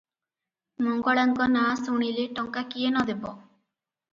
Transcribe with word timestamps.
ମଙ୍ଗଳାଙ୍କ 0.85 1.47
ନାଁ 1.57 1.67
ଶୁଣିଲେ 1.83 2.25
ଟଙ୍କା 2.41 2.65
କିଏ 2.73 2.89
ନ 2.91 3.05
ଦେବ? 3.11 3.37